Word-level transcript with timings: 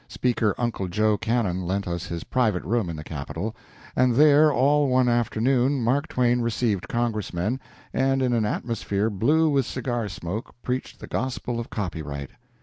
Speaker 0.07 0.55
"Uncle 0.57 0.87
Joe" 0.87 1.15
Cannon 1.15 1.61
lent 1.63 1.87
us 1.87 2.07
his 2.07 2.23
private 2.23 2.63
room 2.63 2.89
in 2.89 2.95
the 2.95 3.03
Capitol, 3.03 3.55
and 3.95 4.15
there 4.15 4.51
all 4.51 4.87
one 4.87 5.07
afternoon 5.07 5.79
Mark 5.83 6.07
Twain 6.07 6.41
received 6.41 6.87
Congressmen, 6.87 7.59
and 7.93 8.23
in 8.23 8.33
an 8.33 8.43
atmosphere 8.43 9.11
blue 9.11 9.47
with 9.51 9.67
cigar 9.67 10.09
smoke 10.09 10.55
preached 10.63 10.99
the 11.01 11.05
gospel 11.05 11.59
of 11.59 11.69
copyright. 11.69 12.31